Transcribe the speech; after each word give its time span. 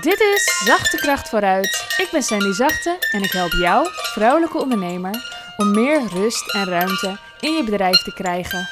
Dit 0.00 0.20
is 0.20 0.62
Zachte 0.64 0.96
Kracht 0.96 1.28
vooruit. 1.28 1.94
Ik 1.96 2.08
ben 2.12 2.22
Sandy 2.22 2.52
Zachte 2.52 2.98
en 3.10 3.22
ik 3.22 3.30
help 3.30 3.52
jou, 3.52 3.88
vrouwelijke 3.90 4.58
ondernemer, 4.58 5.14
om 5.56 5.70
meer 5.70 6.06
rust 6.08 6.54
en 6.54 6.64
ruimte 6.64 7.18
in 7.40 7.52
je 7.52 7.64
bedrijf 7.64 8.02
te 8.02 8.12
krijgen. 8.12 8.68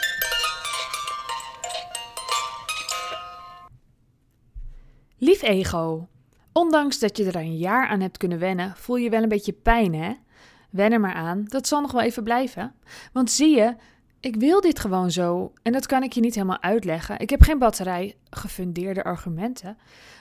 Lief 5.19 5.43
ego. 5.43 6.09
Ondanks 6.53 6.99
dat 6.99 7.17
je 7.17 7.25
er 7.25 7.37
een 7.37 7.57
jaar 7.57 7.89
aan 7.89 8.01
hebt 8.01 8.17
kunnen 8.17 8.39
wennen, 8.39 8.75
voel 8.77 8.97
je 8.97 9.11
wel 9.11 9.23
een 9.23 9.29
beetje 9.29 9.53
pijn, 9.53 9.95
hè? 9.95 10.15
Wen 10.71 10.93
er 10.93 11.01
maar 11.01 11.15
aan, 11.15 11.45
dat 11.45 11.67
zal 11.67 11.81
nog 11.81 11.93
wel 11.93 12.03
even 12.03 12.23
blijven. 12.25 12.75
Want 13.13 13.31
zie 13.31 13.57
je, 13.57 13.77
ik 14.25 14.37
wil 14.37 14.61
dit 14.61 14.81
gewoon 14.81 15.11
zo 15.11 15.53
en 15.63 15.73
dat 15.73 15.87
kan 15.87 16.03
ik 16.03 16.13
je 16.13 16.21
niet 16.21 16.35
helemaal 16.35 16.63
uitleggen. 16.63 17.19
Ik 17.19 17.31
heb 17.31 17.43
geen 17.43 17.59
batterij 17.59 18.17
gefundeerde 18.31 19.05
argumenten. 19.05 19.79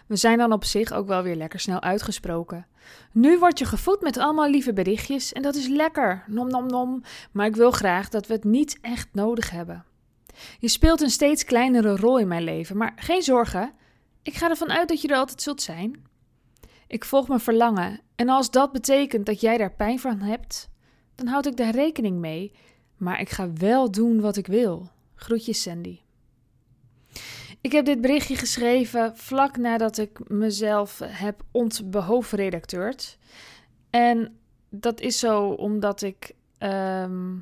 We 0.08 0.16
zijn 0.16 0.38
dan 0.38 0.52
op 0.52 0.64
zich 0.64 0.92
ook 0.92 1.08
wel 1.08 1.24
weer 1.24 1.36
lekker 1.36 1.60
snel 1.60 1.82
uitgesproken. 1.82 2.68
Nu 3.12 3.40
word 3.40 3.60
je 3.60 3.66
gevoed 3.66 4.02
met 4.02 4.18
allemaal 4.18 4.50
lieve 4.50 4.74
berichtjes 4.74 5.34
en 5.34 5.42
dat 5.42 5.56
is 5.56 5.68
lekker, 5.68 6.24
nom 6.28 6.48
nom 6.48 6.68
nom, 6.68 7.04
maar 7.32 7.46
ik 7.46 7.56
wil 7.56 7.72
graag 7.72 8.10
dat 8.10 8.28
we 8.28 8.34
het 8.34 8.44
niet 8.44 8.78
echt 8.82 9.08
nodig 9.12 9.50
hebben. 9.50 9.86
Je 10.60 10.68
speelt 10.68 11.02
een 11.02 11.10
steeds 11.10 11.44
kleinere 11.44 11.96
rol 11.96 12.20
in 12.20 12.28
mijn 12.28 12.44
leven, 12.44 12.78
maar 12.78 12.94
geen 12.96 13.22
zorgen, 13.22 13.74
ik 14.22 14.34
ga 14.34 14.50
ervan 14.50 14.72
uit 14.72 14.88
dat 14.88 15.02
je 15.02 15.08
er 15.08 15.18
altijd 15.18 15.42
zult 15.42 15.62
zijn. 15.62 16.06
Ik 16.88 17.06
volg 17.06 17.28
mijn 17.28 17.40
verlangen 17.40 18.00
en 18.16 18.30
als 18.30 18.52
dat 18.52 18.72
betekent 18.72 19.26
dat 19.26 19.42
jij 19.42 19.58
daar 19.58 19.74
pijn 19.74 20.00
van 20.00 20.20
hebt, 20.20 20.70
dan 21.16 21.28
houd 21.28 21.46
ik 21.46 21.58
daar 21.58 21.76
rekening 21.76 22.20
mee 22.20 22.52
maar 23.04 23.20
ik 23.20 23.30
ga 23.30 23.54
wel 23.54 23.92
doen 23.92 24.22
wat 24.22 24.38
ik 24.38 24.48
wil. 24.48 24.90
Groetjes 25.16 25.62
Sandy. 25.62 26.00
Ik 27.62 27.72
heb 27.72 27.86
dit 27.86 28.02
berichtje 28.02 28.36
geschreven 28.36 29.18
vlak 29.18 29.58
nadat 29.58 29.98
ik 29.98 30.30
mezelf 30.30 31.02
heb 31.06 31.44
ontbehoofdredacteurd. 31.52 33.18
En 33.90 34.38
dat 34.70 35.00
is 35.00 35.20
zo 35.20 35.50
omdat 35.50 36.02
ik. 36.02 36.32
Ehm, 36.58 37.36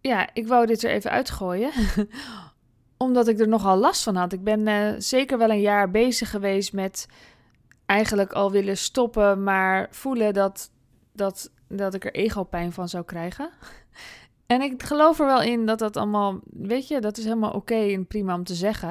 ja, 0.00 0.28
ik 0.32 0.46
wou 0.46 0.66
dit 0.66 0.82
er 0.82 0.90
even 0.90 1.10
uitgooien. 1.10 1.70
omdat 2.96 3.28
ik 3.28 3.40
er 3.40 3.48
nogal 3.48 3.76
last 3.76 4.02
van 4.02 4.16
had. 4.16 4.32
Ik 4.32 4.44
ben 4.44 4.66
uh, 4.66 4.94
zeker 4.98 5.38
wel 5.38 5.50
een 5.50 5.60
jaar 5.60 5.90
bezig 5.90 6.30
geweest 6.30 6.72
met 6.72 7.08
eigenlijk 7.86 8.32
al 8.32 8.50
willen 8.50 8.76
stoppen, 8.76 9.42
maar 9.42 9.88
voelen 9.90 10.34
dat, 10.34 10.70
dat, 11.12 11.50
dat 11.76 11.94
ik 11.94 12.04
er 12.04 12.14
ego-pijn 12.14 12.72
van 12.72 12.88
zou 12.88 13.04
krijgen. 13.04 13.50
En 14.46 14.60
ik 14.62 14.82
geloof 14.82 15.20
er 15.20 15.26
wel 15.26 15.42
in 15.42 15.66
dat 15.66 15.78
dat 15.78 15.96
allemaal, 15.96 16.40
weet 16.44 16.88
je, 16.88 17.00
dat 17.00 17.18
is 17.18 17.24
helemaal 17.24 17.52
oké 17.52 17.74
en 17.74 18.06
prima 18.06 18.34
om 18.34 18.44
te 18.44 18.54
zeggen. 18.54 18.88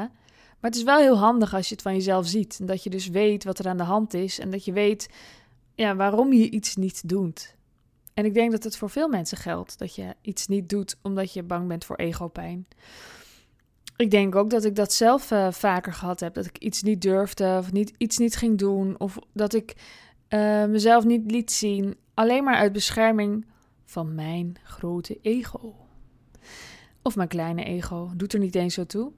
Maar 0.60 0.72
het 0.72 0.76
is 0.76 0.84
wel 0.84 1.00
heel 1.00 1.18
handig 1.18 1.54
als 1.54 1.68
je 1.68 1.74
het 1.74 1.84
van 1.84 1.94
jezelf 1.94 2.28
ziet. 2.28 2.58
En 2.60 2.66
dat 2.66 2.84
je 2.84 2.90
dus 2.90 3.08
weet 3.08 3.44
wat 3.44 3.60
er 3.60 3.68
aan 3.68 3.78
de 3.78 3.84
hand 3.84 4.14
is. 4.14 4.40
En 4.40 4.50
dat 4.50 4.66
je 4.66 4.72
weet 4.72 5.10
ja, 5.76 5.96
waarom 5.96 6.34
je 6.34 6.50
iets 6.50 6.76
niet 6.76 7.10
doet. 7.10 7.56
En 8.14 8.26
ik 8.26 8.34
denk 8.34 8.52
dat 8.52 8.64
het 8.64 8.78
voor 8.78 8.90
veel 8.90 9.08
mensen 9.08 9.38
geldt. 9.38 9.80
Dat 9.80 9.96
je 9.96 10.16
iets 10.22 10.48
niet 10.48 10.70
doet 10.70 10.98
omdat 11.02 11.34
je 11.34 11.44
bang 11.44 11.68
bent 11.68 11.86
voor 11.86 11.96
egopijn. 11.96 12.68
Ik 13.96 14.12
denk 14.12 14.36
ook 14.36 14.50
dat 14.50 14.64
ik 14.64 14.76
dat 14.76 14.94
zelf 14.94 15.32
uh, 15.32 15.52
vaker 15.52 15.94
gehad 15.94 16.20
heb. 16.20 16.34
Dat 16.34 16.46
ik 16.46 16.58
iets 16.58 16.84
niet 16.84 17.02
durfde 17.02 17.56
of 17.58 17.72
niet, 17.72 17.94
iets 17.98 18.18
niet 18.18 18.36
ging 18.36 18.58
doen. 18.58 19.00
Of 19.00 19.18
dat 19.34 19.54
ik 19.54 19.76
uh, 20.30 20.66
mezelf 20.66 21.06
niet 21.06 21.32
liet 21.32 21.52
zien. 21.52 21.98
Alleen 22.14 22.44
maar 22.44 22.56
uit 22.56 22.72
bescherming 22.72 23.46
van 23.86 24.16
mijn 24.16 24.58
grote 24.64 25.20
ego. 25.22 25.76
Of 27.02 27.16
mijn 27.16 27.28
kleine 27.28 27.64
ego, 27.64 28.12
doet 28.16 28.34
er 28.34 28.40
niet 28.40 28.56
eens 28.56 28.74
zo 28.74 28.86
toe. 28.86 29.12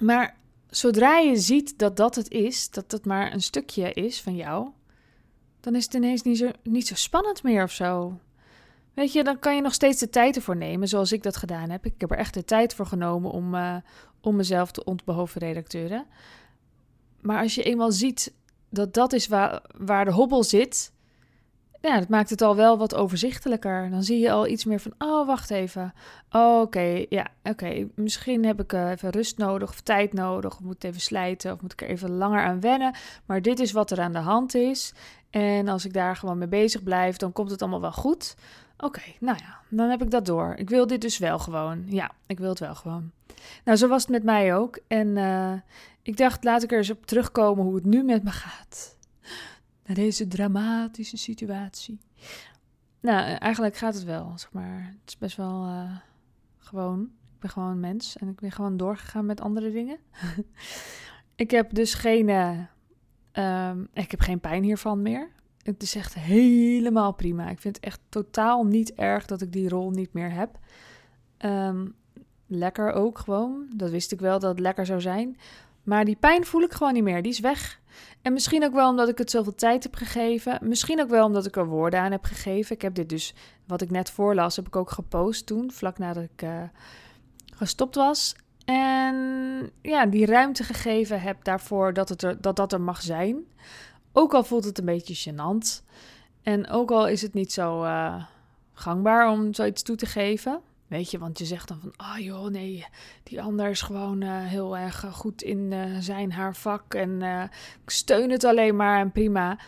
Maar 0.00 0.36
zodra 0.68 1.18
je 1.18 1.36
ziet 1.36 1.78
dat 1.78 1.96
dat 1.96 2.14
het 2.14 2.30
is, 2.30 2.70
dat 2.70 2.90
dat 2.90 3.04
maar 3.04 3.32
een 3.32 3.42
stukje 3.42 3.92
is 3.92 4.22
van 4.22 4.36
jou, 4.36 4.68
dan 5.60 5.74
is 5.74 5.84
het 5.84 5.94
ineens 5.94 6.22
niet 6.22 6.38
zo, 6.38 6.50
niet 6.62 6.86
zo 6.86 6.94
spannend 6.94 7.42
meer 7.42 7.62
of 7.62 7.72
zo. 7.72 8.18
Weet 8.94 9.12
je, 9.12 9.24
dan 9.24 9.38
kan 9.38 9.54
je 9.54 9.60
nog 9.60 9.74
steeds 9.74 10.00
de 10.00 10.08
tijd 10.08 10.36
ervoor 10.36 10.56
nemen, 10.56 10.88
zoals 10.88 11.12
ik 11.12 11.22
dat 11.22 11.36
gedaan 11.36 11.70
heb. 11.70 11.86
Ik 11.86 11.94
heb 11.98 12.10
er 12.10 12.18
echt 12.18 12.34
de 12.34 12.44
tijd 12.44 12.74
voor 12.74 12.86
genomen 12.86 13.30
om, 13.30 13.54
uh, 13.54 13.76
om 14.20 14.36
mezelf 14.36 14.70
te 14.70 14.84
ontbehoven 14.84 15.40
redacteuren. 15.40 16.06
Maar 17.20 17.42
als 17.42 17.54
je 17.54 17.62
eenmaal 17.62 17.92
ziet 17.92 18.32
dat 18.68 18.94
dat 18.94 19.12
is 19.12 19.26
waar, 19.26 19.62
waar 19.76 20.04
de 20.04 20.12
hobbel 20.12 20.44
zit, 20.44 20.92
ja, 21.86 21.98
dat 21.98 22.08
maakt 22.08 22.30
het 22.30 22.42
al 22.42 22.56
wel 22.56 22.78
wat 22.78 22.94
overzichtelijker. 22.94 23.90
Dan 23.90 24.02
zie 24.02 24.18
je 24.18 24.30
al 24.30 24.46
iets 24.46 24.64
meer 24.64 24.80
van, 24.80 24.94
oh, 24.98 25.26
wacht 25.26 25.50
even. 25.50 25.94
Oh, 26.30 26.60
oké, 26.60 27.04
ja, 27.08 27.26
oké. 27.42 27.88
Misschien 27.94 28.44
heb 28.44 28.60
ik 28.60 28.72
uh, 28.72 28.90
even 28.90 29.10
rust 29.10 29.38
nodig 29.38 29.68
of 29.68 29.80
tijd 29.80 30.12
nodig. 30.12 30.54
Of 30.54 30.60
moet 30.60 30.84
even 30.84 31.00
slijten 31.00 31.52
of 31.52 31.60
moet 31.60 31.72
ik 31.72 31.82
er 31.82 31.88
even 31.88 32.10
langer 32.10 32.44
aan 32.44 32.60
wennen. 32.60 32.94
Maar 33.26 33.42
dit 33.42 33.60
is 33.60 33.72
wat 33.72 33.90
er 33.90 34.00
aan 34.00 34.12
de 34.12 34.18
hand 34.18 34.54
is. 34.54 34.92
En 35.30 35.68
als 35.68 35.84
ik 35.84 35.92
daar 35.92 36.16
gewoon 36.16 36.38
mee 36.38 36.48
bezig 36.48 36.82
blijf, 36.82 37.16
dan 37.16 37.32
komt 37.32 37.50
het 37.50 37.62
allemaal 37.62 37.80
wel 37.80 37.92
goed. 37.92 38.36
Oké, 38.78 39.02
nou 39.20 39.38
ja, 39.40 39.60
dan 39.68 39.90
heb 39.90 40.02
ik 40.02 40.10
dat 40.10 40.26
door. 40.26 40.54
Ik 40.56 40.68
wil 40.68 40.86
dit 40.86 41.00
dus 41.00 41.18
wel 41.18 41.38
gewoon. 41.38 41.84
Ja, 41.86 42.10
ik 42.26 42.38
wil 42.38 42.48
het 42.48 42.58
wel 42.58 42.74
gewoon. 42.74 43.10
Nou, 43.64 43.78
zo 43.78 43.88
was 43.88 44.02
het 44.02 44.10
met 44.10 44.22
mij 44.22 44.54
ook. 44.54 44.78
En 44.86 45.16
uh, 45.16 45.52
ik 46.02 46.16
dacht, 46.16 46.44
laat 46.44 46.62
ik 46.62 46.72
er 46.72 46.78
eens 46.78 46.90
op 46.90 47.06
terugkomen 47.06 47.64
hoe 47.64 47.74
het 47.74 47.84
nu 47.84 48.02
met 48.02 48.22
me 48.22 48.30
gaat 48.30 48.96
naar 49.86 49.96
deze 49.96 50.28
dramatische 50.28 51.16
situatie. 51.16 51.98
Nou, 53.00 53.36
eigenlijk 53.36 53.76
gaat 53.76 53.94
het 53.94 54.04
wel, 54.04 54.32
zeg 54.36 54.52
maar. 54.52 54.96
Het 55.00 55.08
is 55.08 55.18
best 55.18 55.36
wel 55.36 55.66
uh, 55.66 55.96
gewoon. 56.58 57.02
Ik 57.02 57.40
ben 57.42 57.50
gewoon 57.50 57.70
een 57.70 57.80
mens 57.80 58.16
en 58.16 58.28
ik 58.28 58.40
ben 58.40 58.52
gewoon 58.52 58.76
doorgegaan 58.76 59.26
met 59.26 59.40
andere 59.40 59.72
dingen. 59.72 59.98
ik 61.34 61.50
heb 61.50 61.74
dus 61.74 61.94
geen, 61.94 62.28
uh, 62.28 63.70
ik 63.92 64.10
heb 64.10 64.20
geen 64.20 64.40
pijn 64.40 64.62
hiervan 64.62 65.02
meer. 65.02 65.30
Het 65.66 65.82
is 65.82 65.94
echt 65.94 66.14
helemaal 66.14 67.12
prima. 67.12 67.48
Ik 67.48 67.60
vind 67.60 67.76
het 67.76 67.84
echt 67.84 68.00
totaal 68.08 68.64
niet 68.64 68.94
erg 68.94 69.26
dat 69.26 69.40
ik 69.40 69.52
die 69.52 69.68
rol 69.68 69.90
niet 69.90 70.12
meer 70.12 70.32
heb. 70.32 70.58
Um, 71.44 71.94
lekker 72.46 72.92
ook 72.92 73.18
gewoon. 73.18 73.66
Dat 73.74 73.90
wist 73.90 74.12
ik 74.12 74.20
wel 74.20 74.38
dat 74.38 74.50
het 74.50 74.60
lekker 74.60 74.86
zou 74.86 75.00
zijn. 75.00 75.36
Maar 75.82 76.04
die 76.04 76.16
pijn 76.16 76.44
voel 76.44 76.62
ik 76.62 76.72
gewoon 76.72 76.92
niet 76.92 77.02
meer. 77.02 77.22
Die 77.22 77.32
is 77.32 77.40
weg. 77.40 77.80
En 78.22 78.32
misschien 78.32 78.64
ook 78.64 78.72
wel 78.72 78.88
omdat 78.88 79.08
ik 79.08 79.18
het 79.18 79.30
zoveel 79.30 79.54
tijd 79.54 79.82
heb 79.82 79.94
gegeven. 79.94 80.58
Misschien 80.62 81.00
ook 81.00 81.08
wel 81.08 81.26
omdat 81.26 81.46
ik 81.46 81.56
er 81.56 81.66
woorden 81.66 82.00
aan 82.00 82.12
heb 82.12 82.24
gegeven. 82.24 82.74
Ik 82.74 82.82
heb 82.82 82.94
dit 82.94 83.08
dus, 83.08 83.34
wat 83.66 83.82
ik 83.82 83.90
net 83.90 84.10
voorlas, 84.10 84.56
heb 84.56 84.66
ik 84.66 84.76
ook 84.76 84.90
gepost 84.90 85.46
toen, 85.46 85.70
vlak 85.70 85.98
nadat 85.98 86.22
ik 86.22 86.42
uh, 86.42 86.62
gestopt 87.54 87.94
was. 87.94 88.34
En 88.64 89.16
ja, 89.82 90.06
die 90.06 90.26
ruimte 90.26 90.64
gegeven 90.64 91.20
heb 91.20 91.44
daarvoor 91.44 91.92
dat, 91.92 92.08
het 92.08 92.22
er, 92.22 92.40
dat 92.40 92.56
dat 92.56 92.72
er 92.72 92.80
mag 92.80 93.02
zijn. 93.02 93.44
Ook 94.18 94.34
al 94.34 94.44
voelt 94.44 94.64
het 94.64 94.78
een 94.78 94.84
beetje 94.84 95.30
gênant. 95.30 95.82
En 96.42 96.68
ook 96.68 96.90
al 96.90 97.08
is 97.08 97.22
het 97.22 97.34
niet 97.34 97.52
zo 97.52 97.84
uh, 97.84 98.24
gangbaar 98.72 99.30
om 99.30 99.54
zoiets 99.54 99.82
toe 99.82 99.96
te 99.96 100.06
geven. 100.06 100.60
Weet 100.86 101.10
je, 101.10 101.18
want 101.18 101.38
je 101.38 101.44
zegt 101.44 101.68
dan 101.68 101.78
van, 101.80 101.92
oh 101.96 102.18
joh, 102.18 102.46
nee, 102.46 102.86
die 103.22 103.42
ander 103.42 103.70
is 103.70 103.80
gewoon 103.80 104.22
uh, 104.22 104.30
heel 104.30 104.76
erg 104.76 105.04
eh, 105.04 105.12
goed 105.12 105.42
in 105.42 105.74
zijn, 106.00 106.32
haar 106.32 106.56
vak 106.56 106.94
en 106.94 107.22
ik 107.82 107.90
steun 107.90 108.30
het 108.30 108.44
alleen 108.44 108.76
maar 108.76 109.00
en 109.00 109.12
prima. 109.12 109.58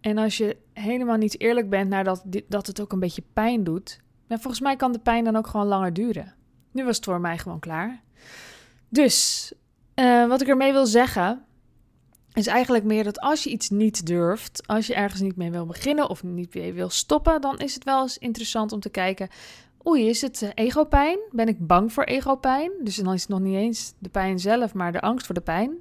En 0.00 0.18
als 0.18 0.36
je 0.36 0.56
helemaal 0.72 1.16
niet 1.16 1.40
eerlijk 1.40 1.70
bent 1.70 1.88
naar 1.88 2.04
dat, 2.04 2.22
dat 2.48 2.66
het 2.66 2.80
ook 2.80 2.92
een 2.92 3.00
beetje 3.00 3.24
pijn 3.32 3.64
doet, 3.64 4.00
maar 4.26 4.38
volgens 4.38 4.62
mij 4.62 4.76
kan 4.76 4.92
de 4.92 4.98
pijn 4.98 5.24
dan 5.24 5.36
ook 5.36 5.46
gewoon 5.46 5.66
langer 5.66 5.92
duren. 5.92 6.34
Nu 6.72 6.84
was 6.84 6.96
het 6.96 7.04
voor 7.04 7.20
mij 7.20 7.38
gewoon 7.38 7.58
klaar. 7.58 8.02
Dus, 8.88 9.52
wat 10.28 10.40
ik 10.40 10.48
ermee 10.48 10.72
wil 10.72 10.86
zeggen, 10.86 11.46
is 12.32 12.46
eigenlijk 12.46 12.84
meer 12.84 13.04
dat 13.04 13.20
als 13.20 13.44
je 13.44 13.50
iets 13.50 13.70
niet 13.70 14.06
durft, 14.06 14.66
als 14.66 14.86
je 14.86 14.94
ergens 14.94 15.20
niet 15.20 15.36
mee 15.36 15.50
wil 15.50 15.66
beginnen 15.66 16.08
of 16.08 16.22
niet 16.22 16.54
mee 16.54 16.72
wil 16.72 16.90
stoppen, 16.90 17.40
dan 17.40 17.58
is 17.58 17.74
het 17.74 17.84
wel 17.84 18.02
eens 18.02 18.18
interessant 18.18 18.72
om 18.72 18.80
te 18.80 18.90
kijken 18.90 19.28
oei, 19.88 20.08
is 20.08 20.20
het 20.20 20.42
uh, 20.42 20.48
egopijn? 20.54 21.18
Ben 21.30 21.48
ik 21.48 21.66
bang 21.66 21.92
voor 21.92 22.04
egopijn? 22.04 22.72
Dus 22.82 22.96
dan 22.96 23.14
is 23.14 23.20
het 23.20 23.30
nog 23.30 23.40
niet 23.40 23.54
eens 23.54 23.94
de 23.98 24.08
pijn 24.08 24.38
zelf, 24.38 24.74
maar 24.74 24.92
de 24.92 25.00
angst 25.00 25.26
voor 25.26 25.34
de 25.34 25.40
pijn. 25.40 25.76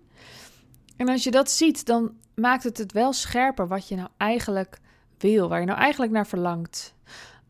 En 0.95 1.09
als 1.09 1.23
je 1.23 1.31
dat 1.31 1.51
ziet, 1.51 1.85
dan 1.85 2.11
maakt 2.35 2.63
het 2.63 2.77
het 2.77 2.91
wel 2.91 3.13
scherper 3.13 3.67
wat 3.67 3.87
je 3.87 3.95
nou 3.95 4.09
eigenlijk 4.17 4.79
wil, 5.17 5.49
waar 5.49 5.59
je 5.59 5.65
nou 5.65 5.79
eigenlijk 5.79 6.11
naar 6.11 6.27
verlangt. 6.27 6.95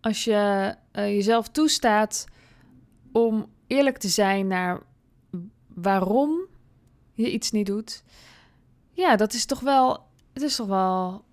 Als 0.02 0.24
je 0.24 0.76
uh, 0.94 1.08
jezelf 1.08 1.48
toestaat 1.48 2.26
om 3.12 3.46
eerlijk 3.68 3.98
te 3.98 4.08
zijn 4.08 4.48
naar 4.48 4.82
waarom 5.68 6.40
je 7.14 7.32
iets 7.32 7.52
niet 7.52 7.66
doet, 7.66 8.04
ja, 8.98 9.16
dat 9.16 9.34
is 9.34 9.46
toch 9.46 9.60
wel, 9.60 10.06
het 10.34 10.44
is 10.44 10.56
toch 10.56 10.68
wel 10.68 11.26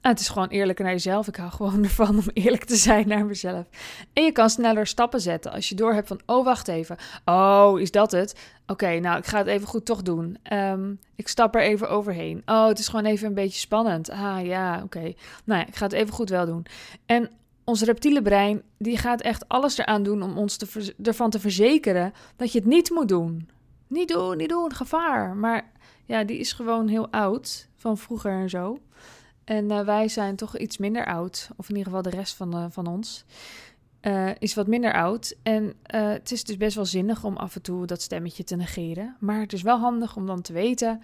het 0.00 0.20
is 0.20 0.28
gewoon 0.28 0.48
eerlijker 0.48 0.84
naar 0.84 0.92
jezelf. 0.92 1.28
Ik 1.28 1.36
hou 1.36 1.50
gewoon 1.50 1.82
ervan 1.84 2.18
om 2.18 2.24
eerlijk 2.32 2.64
te 2.64 2.76
zijn 2.76 3.08
naar 3.08 3.26
mezelf. 3.26 3.66
En 4.12 4.24
je 4.24 4.32
kan 4.32 4.50
sneller 4.50 4.86
stappen 4.86 5.20
zetten 5.20 5.52
als 5.52 5.68
je 5.68 5.74
door 5.74 5.94
hebt 5.94 6.08
van, 6.08 6.20
oh 6.26 6.44
wacht 6.44 6.68
even. 6.68 6.96
Oh, 7.24 7.80
is 7.80 7.90
dat 7.90 8.12
het? 8.12 8.34
Oké, 8.66 8.98
nou 8.98 9.18
ik 9.18 9.26
ga 9.26 9.38
het 9.38 9.46
even 9.46 9.68
goed 9.68 9.84
toch 9.84 10.02
doen. 10.02 10.38
Um, 10.52 11.00
ik 11.16 11.28
stap 11.28 11.54
er 11.54 11.62
even 11.62 11.90
overheen. 11.90 12.42
Oh, 12.46 12.66
het 12.66 12.78
is 12.78 12.88
gewoon 12.88 13.04
even 13.04 13.26
een 13.26 13.34
beetje 13.34 13.58
spannend. 13.58 14.10
Ah 14.10 14.46
ja, 14.46 14.82
oké. 14.82 15.12
Nou 15.44 15.60
ja, 15.60 15.66
ik 15.66 15.76
ga 15.76 15.84
het 15.84 15.92
even 15.92 16.14
goed 16.14 16.30
wel 16.30 16.46
doen. 16.46 16.66
En 17.06 17.30
ons 17.64 17.82
reptiele 17.82 18.22
brein, 18.22 18.62
die 18.78 18.98
gaat 18.98 19.20
echt 19.20 19.48
alles 19.48 19.78
eraan 19.78 20.02
doen 20.02 20.22
om 20.22 20.38
ons 20.38 20.56
te 20.56 20.94
ervan 21.02 21.30
te 21.30 21.40
verzekeren 21.40 22.12
dat 22.36 22.52
je 22.52 22.58
het 22.58 22.68
niet 22.68 22.90
moet 22.90 23.08
doen. 23.08 23.48
niet 23.86 24.08
doen, 24.08 24.36
niet 24.36 24.48
doen, 24.48 24.74
gevaar. 24.74 25.36
Maar 25.36 25.72
ja, 26.04 26.24
die 26.24 26.38
is 26.38 26.52
gewoon 26.52 26.88
heel 26.88 27.08
oud, 27.10 27.68
van 27.76 27.98
vroeger 27.98 28.32
en 28.32 28.50
zo. 28.50 28.78
En 29.44 29.70
eh, 29.70 29.84
wij 29.84 30.08
zijn 30.08 30.36
toch 30.36 30.58
iets 30.58 30.78
minder 30.78 31.06
oud, 31.06 31.50
of 31.56 31.68
in 31.68 31.76
ieder 31.76 31.92
geval 31.92 32.10
de 32.10 32.16
rest 32.16 32.34
van, 32.34 32.72
van 32.72 32.86
ons. 32.86 33.24
Uh, 34.02 34.30
is 34.38 34.54
wat 34.54 34.66
minder 34.66 34.94
oud. 34.94 35.36
En 35.42 35.74
het 35.82 36.32
is 36.32 36.44
dus 36.44 36.56
best 36.56 36.74
wel 36.74 36.84
zinnig 36.84 37.24
om 37.24 37.36
af 37.36 37.54
en 37.54 37.62
toe 37.62 37.86
dat 37.86 38.02
stemmetje 38.02 38.44
te 38.44 38.56
negeren. 38.56 39.16
Maar 39.20 39.40
het 39.40 39.52
is 39.52 39.62
wel 39.62 39.78
handig 39.78 40.16
om 40.16 40.26
dan 40.26 40.42
te 40.42 40.52
weten: 40.52 41.02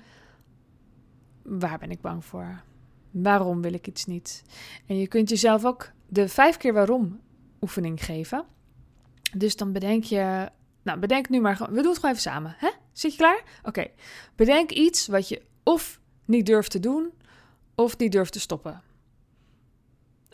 waar 1.43 1.79
ben 1.79 1.91
ik 1.91 2.01
bang 2.01 2.25
voor? 2.25 2.63
Waarom 3.11 3.63
wil 3.63 3.73
ik 3.73 3.87
iets 3.87 4.07
niet? 4.07 4.45
En 4.87 4.99
je 4.99 5.07
kunt 5.07 5.29
jezelf 5.29 5.65
ook 5.65 5.91
de 6.09 6.29
vijf 6.29 6.57
keer 6.57 6.73
waarom 6.73 7.21
oefening 7.61 8.05
geven. 8.05 8.45
Dus 9.37 9.57
dan 9.57 9.73
bedenk 9.73 10.05
je. 10.05 10.51
Nou, 10.83 10.99
bedenk 10.99 11.29
nu 11.29 11.41
maar. 11.41 11.57
We 11.59 11.83
doen 11.83 11.87
het 11.87 11.95
gewoon 11.95 12.11
even 12.11 12.31
samen. 12.31 12.55
Hè? 12.59 12.71
Zit 12.93 13.11
je 13.13 13.19
klaar? 13.19 13.43
Oké. 13.63 13.87
Bedenk 14.37 14.71
iets 14.71 15.07
wat 15.07 15.29
je 15.29 15.43
of 15.63 16.01
niet 16.25 16.47
durft 16.47 16.71
te 16.71 16.81
doen, 16.81 17.13
of 17.75 17.99
niet 17.99 18.13
durft 18.13 18.33
te 18.33 18.41
stoppen. 18.41 18.83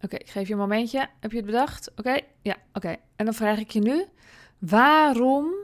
Oké, 0.00 0.16
ik 0.16 0.30
geef 0.30 0.46
je 0.46 0.52
een 0.52 0.58
momentje. 0.58 1.08
Heb 1.20 1.30
je 1.30 1.36
het 1.36 1.46
bedacht? 1.46 1.90
Oké, 1.96 2.20
ja, 2.42 2.56
oké. 2.72 2.96
En 3.16 3.24
dan 3.24 3.34
vraag 3.34 3.58
ik 3.58 3.70
je 3.70 3.80
nu: 3.80 4.04
waarom 4.58 5.54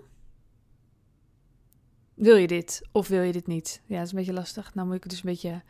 wil 2.15 2.37
je 2.37 2.47
dit 2.47 2.83
of 2.93 3.09
wil 3.09 3.23
je 3.23 3.33
dit 3.33 3.47
niet? 3.47 3.83
Ja, 3.87 3.97
dat 3.97 4.05
is 4.05 4.11
een 4.11 4.19
beetje 4.19 4.33
lastig. 4.33 4.75
Nou 4.75 4.87
moet 4.87 4.97
ik 4.97 5.03
het 5.03 5.13
dus 5.13 5.23
een 5.23 5.31
beetje 5.31 5.63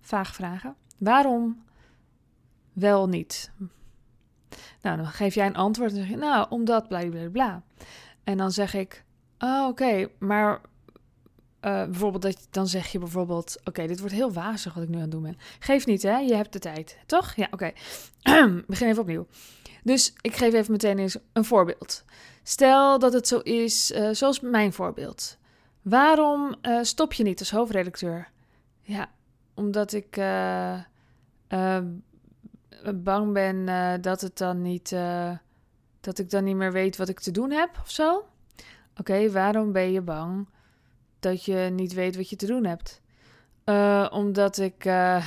vaag 0.00 0.34
vragen. 0.34 0.76
Waarom 0.98 1.64
wel 2.72 3.08
niet? 3.08 3.50
Nou, 4.82 4.96
dan 4.96 5.06
geef 5.06 5.34
jij 5.34 5.46
een 5.46 5.56
antwoord 5.56 5.90
en 5.90 5.96
zeg 5.96 6.08
je, 6.08 6.16
nou, 6.16 6.46
omdat 6.50 6.88
bla 6.88 7.08
bla 7.08 7.28
bla. 7.28 7.62
En 8.24 8.36
dan 8.36 8.50
zeg 8.50 8.74
ik, 8.74 9.04
oh, 9.42 9.66
oké, 9.68 10.08
maar 10.18 10.60
uh, 11.62 11.84
bijvoorbeeld 11.84 12.22
dat, 12.22 12.46
dan 12.50 12.66
zeg 12.66 12.92
je 12.92 12.98
bijvoorbeeld, 12.98 13.56
oké, 13.64 13.86
dit 13.86 13.98
wordt 13.98 14.14
heel 14.14 14.32
wazig 14.32 14.74
wat 14.74 14.82
ik 14.82 14.88
nu 14.88 14.94
aan 14.94 15.00
het 15.00 15.10
doen 15.10 15.22
ben. 15.22 15.38
Geef 15.58 15.86
niet, 15.86 16.02
hè? 16.02 16.16
Je 16.16 16.34
hebt 16.34 16.52
de 16.52 16.58
tijd, 16.58 16.98
toch? 17.06 17.34
Ja, 17.34 17.48
oké. 17.50 17.72
Begin 18.66 18.88
even 18.88 19.02
opnieuw. 19.02 19.26
Dus 19.82 20.14
ik 20.20 20.36
geef 20.36 20.52
even 20.52 20.72
meteen 20.72 20.98
eens 20.98 21.16
een 21.32 21.44
voorbeeld. 21.44 22.04
Stel 22.42 22.98
dat 22.98 23.12
het 23.12 23.28
zo 23.28 23.38
is, 23.38 23.90
uh, 23.90 24.08
zoals 24.12 24.40
mijn 24.40 24.72
voorbeeld. 24.72 25.36
Waarom 25.82 26.54
uh, 26.62 26.82
stop 26.82 27.12
je 27.12 27.22
niet 27.22 27.38
als 27.38 27.50
hoofdredacteur? 27.50 28.28
Ja, 28.82 29.10
omdat 29.54 29.92
ik 29.92 30.16
bang 32.94 33.32
ben 33.32 33.66
dat 34.02 34.20
het 34.20 34.38
dan 34.38 34.62
niet, 34.62 34.94
dat 36.00 36.18
ik 36.18 36.30
dan 36.30 36.44
niet 36.44 36.56
meer 36.56 36.72
weet 36.72 36.96
wat 36.96 37.08
ik 37.08 37.20
te 37.20 37.30
doen 37.30 37.50
heb 37.50 37.70
of 37.82 37.90
zo. 37.90 38.24
Oké, 38.96 39.30
waarom 39.30 39.72
ben 39.72 39.92
je 39.92 40.00
bang? 40.00 40.46
dat 41.22 41.44
je 41.44 41.70
niet 41.72 41.92
weet 41.92 42.16
wat 42.16 42.30
je 42.30 42.36
te 42.36 42.46
doen 42.46 42.64
hebt. 42.64 43.00
Uh, 43.64 44.06
omdat 44.10 44.58
ik 44.58 44.84
uh, 44.84 45.24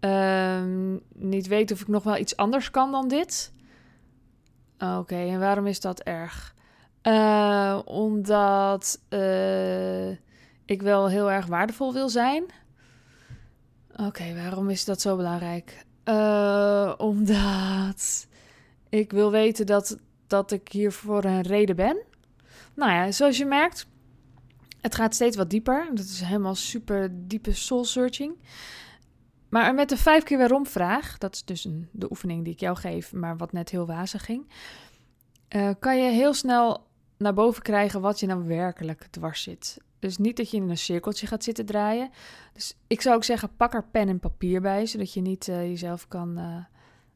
niet 1.14 1.46
weet 1.46 1.72
of 1.72 1.80
ik 1.80 1.88
nog 1.88 2.02
wel 2.02 2.16
iets 2.16 2.36
anders 2.36 2.70
kan 2.70 2.90
dan 2.90 3.08
dit. 3.08 3.52
Oké, 4.78 5.14
en 5.14 5.40
waarom 5.40 5.66
is 5.66 5.80
dat 5.80 6.00
erg? 6.00 6.54
Uh, 7.02 7.80
omdat 7.84 9.00
ik 10.64 10.82
wel 10.82 11.08
heel 11.08 11.30
erg 11.30 11.46
waardevol 11.46 11.92
wil 11.92 12.08
zijn. 12.08 12.44
Oké, 13.96 14.34
waarom 14.34 14.70
is 14.70 14.84
dat 14.84 15.00
zo 15.00 15.16
belangrijk? 15.16 15.88
omdat 16.96 18.26
ik 18.88 19.12
wil 19.12 19.30
weten 19.30 19.66
dat, 19.66 19.98
dat 20.26 20.50
ik 20.50 20.72
hier 20.72 20.92
voor 20.92 21.24
een 21.24 21.42
reden 21.42 21.76
ben. 21.76 22.02
Nou 22.80 22.92
ja, 22.92 23.10
zoals 23.10 23.38
je 23.38 23.44
merkt, 23.44 23.86
het 24.80 24.94
gaat 24.94 25.14
steeds 25.14 25.36
wat 25.36 25.50
dieper. 25.50 25.88
Dat 25.94 26.04
is 26.04 26.20
helemaal 26.20 26.54
super 26.54 27.10
diepe 27.12 27.52
soul 27.52 27.84
searching. 27.84 28.38
Maar 29.48 29.74
met 29.74 29.88
de 29.88 29.96
vijf 29.96 30.22
keer 30.22 30.38
waarom 30.38 30.66
vraag, 30.66 31.18
dat 31.18 31.34
is 31.34 31.44
dus 31.44 31.64
een, 31.64 31.88
de 31.92 32.10
oefening 32.10 32.44
die 32.44 32.52
ik 32.52 32.60
jou 32.60 32.76
geef, 32.76 33.12
maar 33.12 33.36
wat 33.36 33.52
net 33.52 33.70
heel 33.70 33.86
wazig 33.86 34.24
ging, 34.24 34.52
uh, 35.56 35.70
kan 35.78 35.98
je 36.02 36.10
heel 36.10 36.34
snel 36.34 36.86
naar 37.16 37.34
boven 37.34 37.62
krijgen 37.62 38.00
wat 38.00 38.20
je 38.20 38.26
nou 38.26 38.46
werkelijk 38.46 39.06
dwars 39.10 39.42
zit. 39.42 39.78
Dus 39.98 40.16
niet 40.16 40.36
dat 40.36 40.50
je 40.50 40.56
in 40.56 40.68
een 40.68 40.78
cirkeltje 40.78 41.26
gaat 41.26 41.44
zitten 41.44 41.66
draaien. 41.66 42.10
Dus 42.52 42.76
ik 42.86 43.00
zou 43.00 43.16
ook 43.16 43.24
zeggen, 43.24 43.56
pak 43.56 43.74
er 43.74 43.84
pen 43.90 44.08
en 44.08 44.20
papier 44.20 44.60
bij, 44.60 44.86
zodat 44.86 45.12
je 45.12 45.20
niet 45.20 45.46
uh, 45.48 45.66
jezelf 45.68 46.08
kan, 46.08 46.38
uh, 46.38 46.64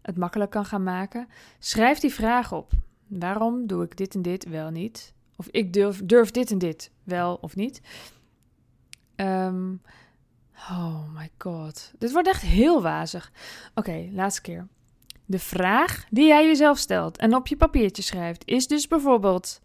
het 0.02 0.17
makkelijk 0.17 0.50
kan 0.50 0.64
gaan 0.64 0.82
maken. 0.82 1.28
Schrijf 1.58 1.99
die 1.99 2.14
vraag 2.14 2.52
op. 2.52 2.72
Waarom 3.06 3.67
doe 3.67 3.84
ik 3.84 3.96
dit 3.96 4.14
en 4.14 4.22
dit 4.22 4.49
wel 4.49 4.70
niet? 4.70 5.14
Of 5.36 5.48
ik 5.48 5.72
durf, 5.72 6.00
durf 6.04 6.31
dit 6.31 6.50
en 6.50 6.58
dit 6.58 6.90
wel 7.02 7.34
of 7.34 7.56
niet. 7.56 7.81
Um, 9.16 9.82
oh 10.70 11.14
my 11.14 11.31
god. 11.38 11.92
Dit 11.98 12.12
wordt 12.12 12.28
echt 12.28 12.42
heel 12.42 12.82
wazig. 12.82 13.32
Oké, 13.75 14.08
laatste 14.12 14.40
keer. 14.40 14.66
De 15.26 15.38
vraag 15.38 16.04
die 16.10 16.26
jij 16.26 16.46
jezelf 16.46 16.78
stelt 16.78 17.16
en 17.19 17.34
op 17.34 17.46
je 17.46 17.56
papiertje 17.56 18.02
schrijft 18.02 18.46
is 18.46 18.66
dus 18.66 18.88
bijvoorbeeld: 18.88 19.60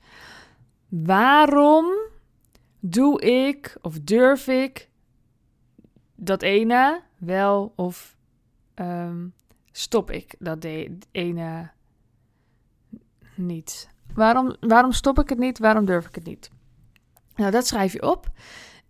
waarom 0.90 1.86
doe 2.80 3.22
ik 3.22 3.78
of 3.82 4.00
durf 4.00 4.48
ik 4.48 4.90
dat 6.16 6.42
ene 6.42 7.02
wel 7.18 7.74
of 7.76 8.18
um, 8.76 9.34
stop 9.72 10.12
ik 10.12 10.36
dat 10.40 10.64
ene 11.12 11.72
niet? 13.36 13.90
Waarom, 14.14 14.56
waarom 14.60 14.92
stop 14.92 15.20
ik 15.20 15.30
het 15.30 15.38
niet? 15.38 15.60
Waarom 15.60 15.86
durf 15.86 16.08
ik 16.08 16.16
het 16.16 16.26
niet? 16.26 16.50
Nou, 17.36 17.52
dat 17.52 17.68
schrijf 17.68 17.94
je 17.94 18.12
op. 18.12 18.30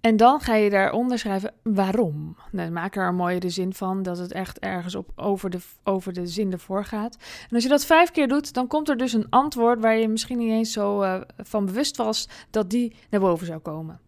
En 0.01 0.17
dan 0.17 0.39
ga 0.39 0.55
je 0.55 0.69
daaronder 0.69 1.19
schrijven 1.19 1.53
waarom. 1.63 2.35
Nou, 2.51 2.71
maak 2.71 2.95
er 2.95 3.07
een 3.07 3.15
mooie 3.15 3.49
zin 3.49 3.73
van, 3.73 4.03
dat 4.03 4.17
het 4.17 4.31
echt 4.31 4.59
ergens 4.59 4.95
op 4.95 5.11
over 5.15 5.49
de, 5.49 5.59
over 5.83 6.13
de 6.13 6.27
zin 6.27 6.51
ervoor 6.51 6.85
gaat. 6.85 7.17
En 7.49 7.55
als 7.55 7.63
je 7.63 7.69
dat 7.69 7.85
vijf 7.85 8.11
keer 8.11 8.27
doet, 8.27 8.53
dan 8.53 8.67
komt 8.67 8.89
er 8.89 8.97
dus 8.97 9.13
een 9.13 9.29
antwoord 9.29 9.81
waar 9.81 9.97
je 9.97 10.07
misschien 10.07 10.37
niet 10.37 10.51
eens 10.51 10.71
zo 10.71 11.03
uh, 11.03 11.21
van 11.37 11.65
bewust 11.65 11.97
was 11.97 12.29
dat 12.49 12.69
die 12.69 12.95
naar 13.09 13.19
boven 13.19 13.45
zou 13.45 13.59
komen. 13.59 13.99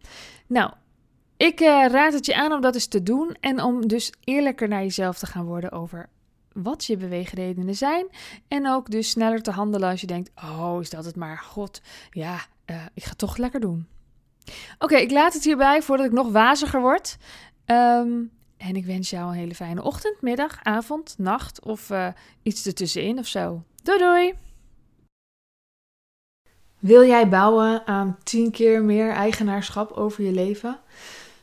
Nou, 0.46 0.70
ik 1.36 1.60
uh, 1.60 1.86
raad 1.88 2.12
het 2.12 2.26
je 2.26 2.34
aan 2.34 2.52
om 2.52 2.60
dat 2.60 2.74
eens 2.74 2.86
te 2.86 3.02
doen 3.02 3.36
en 3.40 3.62
om 3.62 3.86
dus 3.86 4.12
eerlijker 4.24 4.68
naar 4.68 4.82
jezelf 4.82 5.18
te 5.18 5.26
gaan 5.26 5.44
worden 5.44 5.72
over 5.72 6.08
wat 6.54 6.84
je 6.84 6.96
beweegredenen 6.96 7.74
zijn. 7.74 8.06
En 8.48 8.68
ook 8.68 8.90
dus 8.90 9.10
sneller 9.10 9.42
te 9.42 9.50
handelen 9.50 9.90
als 9.90 10.00
je 10.00 10.06
denkt: 10.06 10.30
oh, 10.34 10.76
is 10.80 10.90
dat 10.90 11.04
het 11.04 11.16
maar? 11.16 11.38
God, 11.38 11.80
ja, 12.10 12.38
uh, 12.66 12.76
ik 12.94 13.04
ga 13.04 13.14
toch 13.14 13.36
lekker 13.36 13.60
doen. 13.60 13.86
Oké, 14.78 14.96
ik 14.96 15.10
laat 15.10 15.32
het 15.32 15.44
hierbij 15.44 15.82
voordat 15.82 16.06
ik 16.06 16.12
nog 16.12 16.32
waziger 16.32 16.80
word. 16.80 17.16
Um, 17.66 18.30
en 18.56 18.76
ik 18.76 18.84
wens 18.84 19.10
jou 19.10 19.28
een 19.28 19.38
hele 19.38 19.54
fijne 19.54 19.82
ochtend, 19.82 20.20
middag, 20.20 20.58
avond, 20.62 21.14
nacht 21.18 21.64
of 21.64 21.90
uh, 21.90 22.08
iets 22.42 22.66
ertussenin 22.66 23.18
of 23.18 23.26
zo. 23.26 23.62
Doei 23.82 23.98
doei! 23.98 24.34
Wil 26.78 27.04
jij 27.04 27.28
bouwen 27.28 27.86
aan 27.86 28.18
10 28.22 28.50
keer 28.50 28.82
meer 28.82 29.10
eigenaarschap 29.10 29.90
over 29.90 30.24
je 30.24 30.32
leven? 30.32 30.80